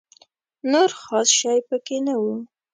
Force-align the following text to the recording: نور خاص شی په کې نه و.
نور 0.71 0.89
خاص 1.01 1.29
شی 1.39 1.57
په 1.67 1.75
کې 1.85 1.97
نه 2.05 2.15
و. 2.21 2.23